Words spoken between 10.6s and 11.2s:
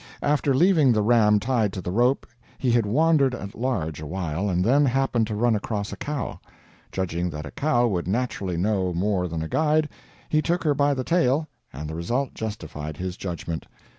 her by the